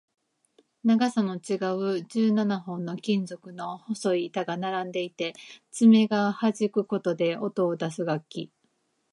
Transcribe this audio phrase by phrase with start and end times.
[0.83, 1.61] 長さの違
[1.99, 5.35] う十七本の金属の細い板が並んでいて、
[5.69, 8.51] 爪ではじくことで音を出す楽器